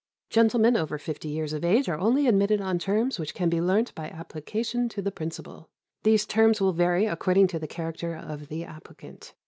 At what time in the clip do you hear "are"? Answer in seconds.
1.87-1.99